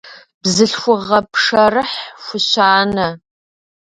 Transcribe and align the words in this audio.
Бзылъхугъэ 0.41 1.19
пшэрыхь 1.31 1.97
хущанэ. 2.23 3.07